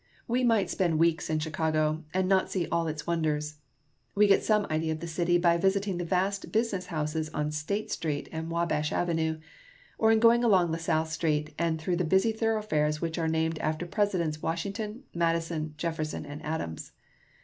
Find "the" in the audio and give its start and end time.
4.99-5.05, 5.99-6.03, 11.97-12.03